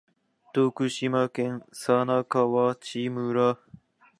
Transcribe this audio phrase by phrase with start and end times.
[0.51, 3.59] 徳島県佐那河内村